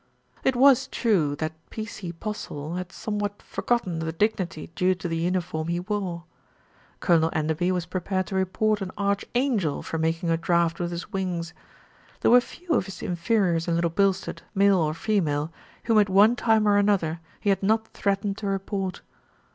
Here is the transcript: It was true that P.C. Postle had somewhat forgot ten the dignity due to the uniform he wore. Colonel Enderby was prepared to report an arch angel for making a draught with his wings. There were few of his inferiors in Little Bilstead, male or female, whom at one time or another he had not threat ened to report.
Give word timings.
It 0.43 0.55
was 0.55 0.87
true 0.87 1.35
that 1.35 1.53
P.C. 1.69 2.13
Postle 2.13 2.73
had 2.73 2.91
somewhat 2.91 3.39
forgot 3.43 3.83
ten 3.83 3.99
the 3.99 4.11
dignity 4.11 4.71
due 4.73 4.95
to 4.95 5.07
the 5.07 5.17
uniform 5.17 5.67
he 5.67 5.79
wore. 5.79 6.23
Colonel 6.99 7.29
Enderby 7.33 7.71
was 7.71 7.85
prepared 7.85 8.25
to 8.25 8.35
report 8.35 8.81
an 8.81 8.89
arch 8.97 9.25
angel 9.35 9.83
for 9.83 9.99
making 9.99 10.31
a 10.31 10.37
draught 10.37 10.79
with 10.79 10.89
his 10.89 11.13
wings. 11.13 11.53
There 12.21 12.31
were 12.31 12.41
few 12.41 12.69
of 12.73 12.87
his 12.87 13.03
inferiors 13.03 13.67
in 13.67 13.75
Little 13.75 13.91
Bilstead, 13.91 14.41
male 14.55 14.79
or 14.79 14.95
female, 14.95 15.53
whom 15.83 15.99
at 15.99 16.09
one 16.09 16.35
time 16.35 16.67
or 16.67 16.77
another 16.77 17.19
he 17.39 17.51
had 17.51 17.61
not 17.61 17.89
threat 17.89 18.23
ened 18.23 18.37
to 18.37 18.47
report. 18.47 19.03